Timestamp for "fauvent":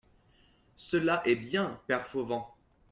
2.07-2.41